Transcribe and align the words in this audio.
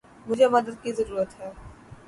مجھے 0.27 0.47
مدد 0.47 0.75
کی 0.83 0.91
ضرورت 0.93 1.39
ہے۔ 1.39 1.51